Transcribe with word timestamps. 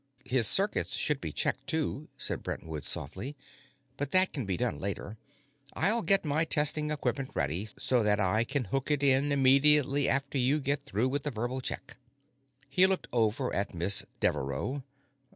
"His 0.25 0.47
circuits 0.47 0.95
should 0.97 1.21
be 1.21 1.31
checked, 1.31 1.67
too," 1.67 2.09
said 2.17 2.41
Brentwood 2.41 2.83
softly. 2.85 3.35
"But 3.97 4.09
that 4.09 4.33
can 4.33 4.47
be 4.47 4.57
done 4.57 4.79
later. 4.79 5.19
I'll 5.73 6.01
get 6.01 6.25
my 6.25 6.43
testing 6.43 6.89
equipment 6.89 7.29
ready, 7.35 7.69
so 7.77 8.01
that 8.01 8.19
I 8.19 8.43
can 8.43 8.63
hook 8.63 8.89
it 8.89 9.03
in 9.03 9.31
immediately 9.31 10.09
after 10.09 10.39
you 10.39 10.59
get 10.59 10.85
through 10.87 11.09
with 11.09 11.21
the 11.21 11.29
verbal 11.29 11.61
check." 11.61 11.97
He 12.67 12.87
looked 12.87 13.09
over 13.13 13.53
at 13.55 13.75
Miss 13.75 14.03
Deveraux. 14.19 14.81